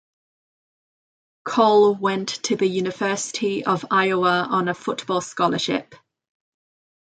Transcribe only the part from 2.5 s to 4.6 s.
the University of Iowa